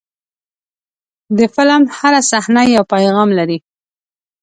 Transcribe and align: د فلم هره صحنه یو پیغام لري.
د 1.37 1.39
فلم 1.55 1.81
هره 1.97 2.21
صحنه 2.31 2.61
یو 2.75 2.83
پیغام 2.93 3.29
لري. 3.39 3.57